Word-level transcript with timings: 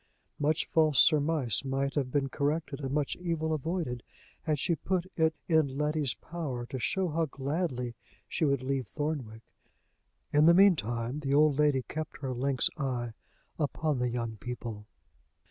Much 0.39 0.65
false 0.65 0.97
surmise 0.99 1.63
might 1.63 1.93
have 1.93 2.09
been 2.11 2.27
corrected, 2.27 2.79
and 2.79 2.89
much 2.89 3.15
evil 3.17 3.53
avoided, 3.53 4.01
had 4.41 4.57
she 4.57 4.73
put 4.73 5.05
it 5.15 5.35
in 5.47 5.77
Letty's 5.77 6.15
power 6.15 6.65
to 6.65 6.79
show 6.79 7.09
how 7.09 7.25
gladly 7.27 7.93
she 8.27 8.43
would 8.43 8.63
leave 8.63 8.87
Thornwick. 8.87 9.43
In 10.33 10.47
the 10.47 10.55
mean 10.55 10.75
time 10.75 11.19
the 11.19 11.35
old 11.35 11.59
lady 11.59 11.83
kept 11.83 12.17
her 12.21 12.33
lynx 12.33 12.67
eye 12.77 13.13
upon 13.59 13.99
the 13.99 14.09
young 14.09 14.37
people. 14.37 14.87